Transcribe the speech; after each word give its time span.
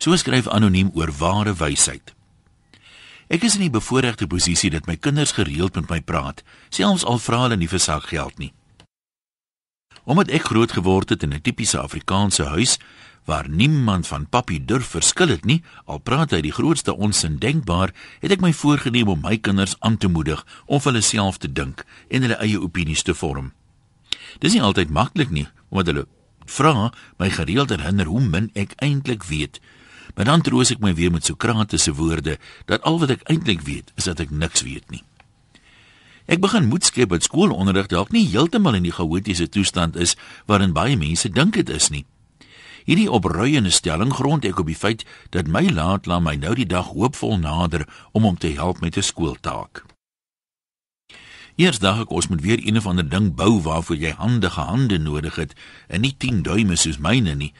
So 0.00 0.16
skryf 0.16 0.48
anoniem 0.48 0.88
oor 0.96 1.12
ware 1.12 1.52
wysheid. 1.52 2.14
Ek 3.28 3.44
is 3.44 3.58
in 3.58 3.66
die 3.66 3.74
bevoordeelde 3.74 4.26
posisie 4.26 4.70
dat 4.72 4.88
my 4.88 4.96
kinders 4.96 5.34
gereeld 5.36 5.76
met 5.76 5.90
my 5.92 6.00
praat, 6.00 6.40
selfs 6.72 7.04
al 7.04 7.20
vra 7.20 7.44
hulle 7.44 7.58
nie 7.60 7.68
vir 7.68 7.82
sakgeld 7.84 8.40
nie. 8.40 8.54
Omdat 10.08 10.32
ek 10.32 10.48
groot 10.48 10.72
geword 10.72 11.12
het 11.12 11.22
in 11.22 11.34
'n 11.34 11.44
tipiese 11.44 11.78
Afrikaanse 11.78 12.44
huis 12.44 12.78
waar 13.24 13.48
niemand 13.48 14.06
van 14.06 14.26
papi 14.26 14.64
durf 14.64 14.86
verskil 14.96 15.28
het 15.28 15.44
nie, 15.44 15.62
al 15.84 15.98
praat 15.98 16.30
hy 16.30 16.40
die 16.40 16.56
grootste 16.56 16.96
onsin 16.96 17.36
denkbaar, 17.38 17.92
het 18.20 18.32
ek 18.32 18.40
my 18.40 18.52
voorgenem 18.52 19.08
om 19.08 19.20
my 19.20 19.36
kinders 19.36 19.76
aan 19.78 19.96
te 19.96 20.08
moedig 20.08 20.46
om 20.66 20.80
vir 20.80 20.92
hulle 20.92 21.02
self 21.02 21.38
te 21.38 21.52
dink 21.52 21.84
en 22.08 22.22
hulle 22.22 22.40
eie 22.40 22.60
opinies 22.60 23.02
te 23.02 23.14
vorm. 23.14 23.52
Dis 24.38 24.52
nie 24.52 24.62
altyd 24.62 24.90
maklik 24.90 25.30
nie, 25.30 25.48
omdat 25.68 25.86
hulle 25.86 26.06
vra 26.46 26.90
my 27.18 27.30
gereeld 27.30 27.70
herinner 27.70 28.06
hoe 28.06 28.20
min 28.20 28.50
ek 28.54 28.72
eintlik 28.82 29.24
weet. 29.24 29.60
Maar 30.14 30.24
dan 30.24 30.42
troos 30.42 30.70
ek 30.70 30.80
my 30.80 30.94
weer 30.94 31.12
met 31.12 31.24
Sokrates 31.24 31.82
se 31.82 31.94
woorde 31.94 32.38
dat 32.66 32.82
al 32.82 32.98
wat 32.98 33.10
ek 33.10 33.26
eintlik 33.32 33.60
weet 33.66 33.92
is 33.96 34.04
dat 34.10 34.20
ek 34.20 34.30
niks 34.30 34.62
weet 34.62 34.90
nie. 34.90 35.04
Ek 36.30 36.38
begin 36.38 36.68
moed 36.70 36.84
skep 36.86 37.10
dat 37.10 37.26
skoolonderrig 37.26 37.88
dalk 37.90 38.12
nie 38.14 38.28
heeltemal 38.28 38.78
in 38.78 38.86
die 38.86 38.94
chaotiese 38.94 39.48
toestand 39.48 39.96
is 39.96 40.16
waarin 40.46 40.72
baie 40.76 40.96
mense 40.96 41.28
dink 41.28 41.58
dit 41.58 41.68
is 41.68 41.90
nie. 41.90 42.04
Hierdie 42.86 43.10
opruiende 43.10 43.70
stelling 43.70 44.12
grond 44.14 44.46
ek 44.46 44.62
op 44.62 44.70
die 44.70 44.78
feit 44.78 45.04
dat 45.34 45.50
my 45.50 45.66
laat 45.74 46.06
laat 46.06 46.24
my 46.24 46.36
nou 46.38 46.54
die 46.54 46.68
dag 46.70 46.94
hoopvol 46.94 47.38
nader 47.42 47.86
om 48.12 48.28
hom 48.28 48.38
te 48.38 48.54
help 48.54 48.80
met 48.80 48.96
'n 48.96 49.02
skooltaak. 49.02 49.89
Eers 51.56 51.78
dink 51.78 52.00
ek 52.00 52.10
ons 52.10 52.28
moet 52.28 52.40
weer 52.40 52.60
een 52.62 52.76
of 52.76 52.86
ander 52.86 53.08
ding 53.08 53.34
bou 53.34 53.60
waarvoor 53.62 53.96
jy 53.96 54.12
handige 54.16 54.60
hande 54.60 54.98
nodig 54.98 55.36
het 55.36 55.54
en 55.88 56.00
nie 56.00 56.14
10 56.16 56.42
duime 56.42 56.76
soos 56.76 56.98
myne 56.98 57.34
nie. 57.34 57.52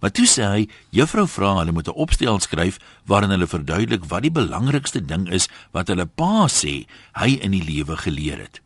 Maar 0.00 0.12
toe 0.14 0.26
sê 0.26 0.44
hy, 0.46 0.68
juffrou 0.94 1.26
vra 1.26 1.56
hulle 1.58 1.72
moet 1.72 1.88
'n 1.88 1.98
opstel 2.04 2.38
skryf 2.40 2.78
waarin 3.06 3.30
hulle 3.30 3.46
verduidelik 3.46 4.04
wat 4.04 4.22
die 4.22 4.30
belangrikste 4.30 5.04
ding 5.04 5.28
is 5.30 5.48
wat 5.72 5.88
hulle 5.88 6.06
pa 6.06 6.46
sê 6.46 6.86
hy 7.12 7.38
in 7.42 7.50
die 7.50 7.64
lewe 7.64 7.96
geleer 7.96 8.38
het. 8.38 8.60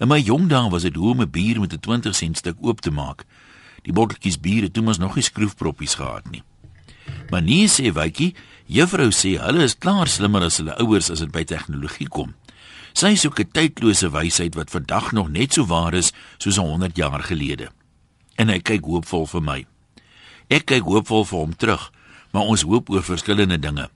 In 0.00 0.08
my 0.08 0.18
jong 0.20 0.48
dae 0.48 0.70
was 0.70 0.82
dit 0.82 0.96
hoe 0.96 1.10
om 1.10 1.20
'n 1.20 1.30
bier 1.30 1.60
met 1.60 1.72
'n 1.72 1.80
20 1.80 2.14
sent 2.14 2.36
stuk 2.36 2.56
oop 2.60 2.80
te 2.80 2.90
maak. 2.90 3.24
Die 3.82 3.92
botteltjies 3.92 4.40
bier 4.40 4.62
het 4.62 4.72
toe 4.72 4.82
mos 4.82 4.98
nog 4.98 5.14
nie 5.14 5.22
skroefproppies 5.22 5.94
gehad 5.94 6.30
nie. 6.30 6.42
Maar 7.30 7.42
nee 7.42 7.68
sê 7.68 7.92
Wytjie, 7.92 8.34
juffrou 8.66 9.10
sê 9.10 9.38
hulle 9.38 9.62
is 9.62 9.78
klaar 9.78 10.08
slimmer 10.08 10.42
as 10.42 10.56
hulle 10.56 10.78
ouers 10.78 11.10
as 11.10 11.18
dit 11.18 11.30
by 11.30 11.44
tegnologie 11.44 12.08
kom. 12.08 12.34
Sy 12.92 13.14
soek 13.14 13.40
'n 13.40 13.50
tydlose 13.52 14.10
wysheid 14.10 14.54
wat 14.54 14.70
vandag 14.70 15.12
nog 15.12 15.28
net 15.28 15.52
so 15.52 15.66
waar 15.66 15.94
is 15.94 16.12
soos 16.38 16.56
100 16.56 16.96
jaar 16.96 17.22
gelede. 17.22 17.68
En 18.36 18.48
hy 18.48 18.58
kyk 18.60 18.84
hoopvol 18.84 19.26
vir 19.26 19.42
my. 19.42 19.66
Ek 20.48 20.66
kyk 20.66 20.82
hoopvol 20.82 21.24
vir 21.24 21.38
hom 21.38 21.56
terug, 21.56 21.92
maar 22.32 22.42
ons 22.42 22.62
hoop 22.62 22.90
oor 22.90 23.02
verskillende 23.02 23.58
dinge. 23.58 23.90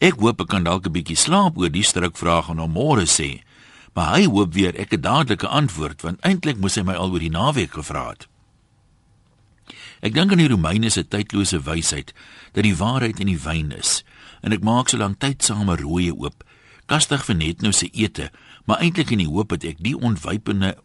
Ek 0.00 0.14
hoop 0.20 0.40
ek 0.40 0.48
kan 0.48 0.64
dalk 0.64 0.86
'n 0.86 0.92
bietjie 0.92 1.16
slaap 1.16 1.58
oor 1.58 1.70
die 1.70 1.82
strikvraag 1.82 2.50
en 2.50 2.58
hom 2.58 2.72
môre 2.72 3.06
sê, 3.06 3.42
maar 3.94 4.16
hy 4.16 4.24
hoop 4.26 4.54
weer 4.54 4.74
ek 4.80 4.92
'n 4.92 5.46
antwoord 5.46 6.02
want 6.02 6.20
eintlik 6.20 6.56
moes 6.56 6.74
hy 6.74 6.82
my 6.82 6.94
al 6.94 7.10
oor 7.10 7.18
die 7.18 7.30
naweek 7.30 7.72
gevra 7.72 8.08
het. 8.08 8.26
Ek 10.00 10.14
dink 10.14 10.32
aan 10.32 10.38
die 10.38 10.48
Romeine 10.48 10.90
se 10.90 11.04
tydlose 11.04 11.60
wysheid 11.60 12.14
dat 12.52 12.64
die 12.64 12.76
waarheid 12.76 13.20
in 13.20 13.26
die 13.26 13.38
wyn 13.38 13.72
is 13.72 14.04
en 14.42 14.52
ek 14.52 14.64
maak 14.64 14.88
so 14.88 14.96
lank 14.96 15.18
tyd 15.20 15.42
same 15.44 15.76
rooie 15.76 16.12
oop 16.12 16.44
kastig 16.90 17.24
vir 17.28 17.38
net 17.38 17.64
nou 17.64 17.72
se 17.76 17.88
ete, 17.94 18.30
maar 18.66 18.82
eintlik 18.82 19.12
in 19.14 19.22
die 19.22 19.30
hoop 19.30 19.54
dat 19.54 19.66
ek 19.68 19.82
die 19.82 19.96
ontwypende 19.96 20.76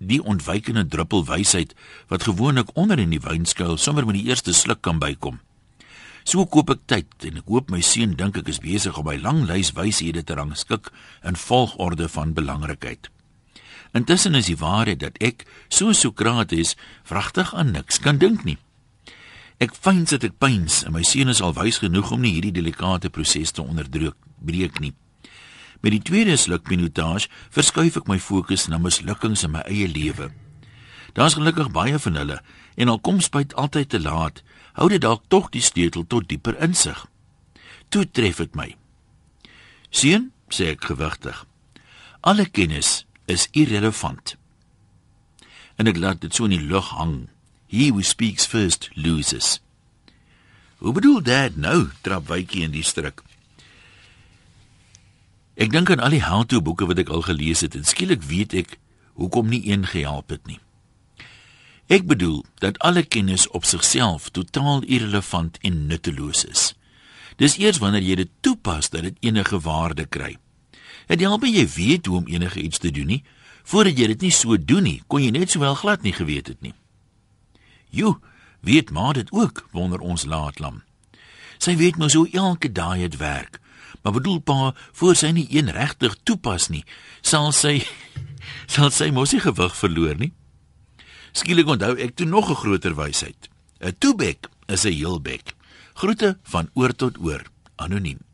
die 0.00 0.20
ontwykende 0.24 0.86
druppel 0.88 1.26
wysheid 1.28 1.74
wat 2.08 2.24
gewoonlik 2.24 2.70
onder 2.72 2.98
in 2.98 3.12
die 3.12 3.20
wynskuil 3.20 3.76
sommer 3.76 4.06
met 4.08 4.16
die 4.16 4.28
eerste 4.32 4.54
sluk 4.56 4.80
kan 4.80 5.00
bykom. 5.00 5.42
So 6.24 6.46
koop 6.48 6.72
ek 6.72 6.86
tyd 6.88 7.26
en 7.28 7.40
ek 7.40 7.48
hoop 7.52 7.68
my 7.72 7.82
seun 7.84 8.14
dink 8.16 8.38
ek 8.40 8.48
is 8.52 8.62
besig 8.64 8.96
om 8.96 9.08
my 9.08 9.16
lang 9.20 9.42
lys 9.48 9.74
wyshede 9.76 10.24
te 10.24 10.36
rangskik 10.36 10.88
in 11.26 11.36
volgorde 11.36 12.08
van 12.12 12.32
belangrikheid. 12.36 13.10
Intussen 13.96 14.38
is 14.38 14.48
die 14.48 14.58
waarheid 14.60 15.00
dat 15.02 15.16
ek, 15.20 15.44
so 15.68 15.92
Sokrates, 15.92 16.76
vragtig 17.04 17.52
aan 17.52 17.72
niks 17.74 17.98
kan 18.00 18.20
dink 18.22 18.44
nie. 18.46 18.56
Ek 19.60 19.74
fyns 19.76 20.14
dit 20.14 20.24
ek 20.30 20.38
pyns 20.40 20.84
en 20.86 20.94
my 20.96 21.02
seun 21.04 21.32
is 21.32 21.42
al 21.44 21.56
wys 21.58 21.82
genoeg 21.82 22.12
om 22.14 22.22
nie 22.24 22.36
hierdie 22.36 22.54
delikate 22.56 23.10
proses 23.12 23.52
te 23.52 23.64
onderdruk 23.64 24.16
breek 24.40 24.80
nie. 24.80 24.94
Met 25.80 25.94
die 25.96 26.02
tweede 26.04 26.36
sluk 26.36 26.66
pinotage 26.68 27.28
verskuif 27.50 27.96
ek 28.00 28.08
my 28.08 28.18
fokus 28.20 28.66
na 28.68 28.78
mislukkings 28.78 29.44
in 29.46 29.54
my 29.54 29.64
eie 29.64 29.88
lewe. 29.88 30.30
Daar's 31.16 31.38
gelukkig 31.38 31.72
baie 31.72 31.98
van 31.98 32.18
hulle 32.20 32.40
en 32.76 32.88
al 32.88 33.00
kom 33.00 33.20
spyt 33.20 33.54
altyd 33.54 33.88
te 33.90 34.00
laat, 34.00 34.42
hou 34.78 34.88
dit 34.88 35.02
dalk 35.02 35.24
tog 35.28 35.48
die 35.54 35.64
sleutel 35.64 36.06
tot 36.06 36.28
dieper 36.28 36.58
insig. 36.62 37.06
Toe 37.88 38.04
tref 38.06 38.38
dit 38.44 38.54
my. 38.54 38.68
Sien, 39.90 40.30
sê 40.52 40.70
ek 40.76 40.86
gewigtig. 40.92 41.34
Alle 42.20 42.46
kennis 42.46 43.04
is 43.26 43.48
irrelevant. 43.56 44.36
En 45.80 45.88
ek 45.90 45.98
laat 45.98 46.20
dit 46.22 46.34
so 46.34 46.46
in 46.46 46.54
die 46.54 46.68
lug 46.70 46.92
hang. 46.94 47.30
He 47.70 47.88
who 47.90 48.04
speaks 48.06 48.46
first 48.46 48.90
loses. 48.94 49.58
Hoe 50.80 50.92
bedoel 50.92 51.22
dit 51.24 51.56
nou? 51.56 51.88
Trap 52.04 52.28
wytjie 52.28 52.64
in 52.68 52.74
die 52.76 52.84
stryk. 52.86 53.22
Ek 55.54 55.72
dink 55.72 55.90
aan 55.90 56.00
al 56.00 56.14
die 56.14 56.24
how-to 56.24 56.60
boeke 56.62 56.86
wat 56.86 56.98
ek 57.02 57.10
al 57.10 57.22
gelees 57.26 57.60
het 57.64 57.74
en 57.74 57.84
skielik 57.84 58.22
weet 58.22 58.54
ek 58.54 58.78
hoekom 59.18 59.48
nie 59.50 59.62
een 59.68 59.86
gehelp 59.86 60.30
het 60.30 60.46
nie. 60.46 60.60
Ek 61.90 62.06
bedoel 62.06 62.44
dat 62.62 62.78
alle 62.78 63.02
kennis 63.02 63.48
op 63.50 63.64
sigself 63.66 64.30
totaal 64.30 64.84
irrelevant 64.86 65.58
en 65.66 65.86
nutteloos 65.90 66.44
is. 66.46 66.74
Dis 67.36 67.56
eers 67.58 67.80
wanneer 67.82 68.04
jy 68.06 68.16
dit 68.22 68.30
toepas 68.40 68.92
dat 68.94 69.02
dit 69.02 69.16
enige 69.26 69.58
waarde 69.60 70.06
kry. 70.06 70.36
Het 71.10 71.20
help 71.20 71.44
jy 71.44 71.66
weet 71.74 72.06
hoe 72.06 72.20
om 72.20 72.28
enige 72.30 72.62
iets 72.62 72.78
te 72.78 72.92
doen 72.94 73.10
nie, 73.10 73.24
voordat 73.66 73.98
jy 73.98 74.06
dit 74.12 74.28
nie 74.28 74.34
so 74.34 74.56
doen 74.56 74.86
nie, 74.86 75.00
kon 75.06 75.22
jy 75.22 75.32
net 75.34 75.50
sowel 75.50 75.74
glad 75.74 76.06
nie 76.06 76.14
geweet 76.14 76.52
het 76.52 76.60
nie. 76.62 76.74
Jo, 77.90 78.20
weet 78.60 78.90
maar 78.90 79.18
dit 79.18 79.32
ook 79.32 79.66
wonder 79.72 79.98
ons 79.98 80.24
laatlam. 80.24 80.82
Sy 81.60 81.76
weet 81.76 81.98
mos 82.00 82.16
hoe 82.16 82.28
elke 82.32 82.72
daai 82.72 83.04
dit 83.04 83.16
werk. 83.20 83.60
Maar 84.02 84.16
bedoel 84.16 84.40
pa, 84.40 84.72
voor 84.96 85.16
sy 85.16 85.32
nie 85.36 85.46
een 85.52 85.68
regtig 85.76 86.16
toepas 86.24 86.70
nie, 86.72 86.84
sal 87.20 87.52
sy 87.52 87.82
sal 88.74 88.88
sy 88.94 89.10
mos 89.12 89.34
nie 89.36 89.42
gewig 89.44 89.76
verloor 89.76 90.16
nie. 90.16 90.32
Skielik 91.36 91.68
onthou 91.68 91.92
ek 92.00 92.16
toe 92.16 92.26
nog 92.26 92.50
'n 92.50 92.60
groter 92.64 92.96
wysheid. 92.96 93.50
'n 93.80 93.96
Toebek 93.98 94.48
is 94.66 94.84
'n 94.84 94.96
heelbek. 94.96 95.54
Groete 95.94 96.38
van 96.42 96.70
oor 96.74 96.96
tot 96.96 97.18
oor, 97.20 97.44
anoniem. 97.76 98.29